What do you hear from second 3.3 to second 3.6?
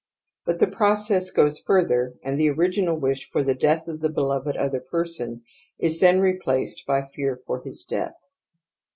the